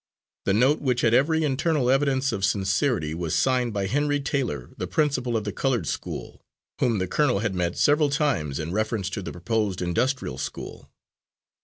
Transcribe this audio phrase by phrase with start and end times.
[0.45, 4.87] The note, which had every internal evidence of sincerity, was signed by Henry Taylor, the
[4.87, 6.41] principal of the coloured school,
[6.79, 10.89] whom the colonel had met several times in reference to the proposed industrial school.